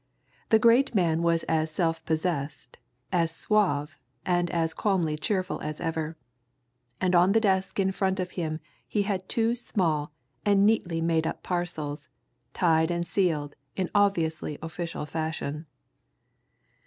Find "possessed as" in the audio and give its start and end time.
2.05-3.29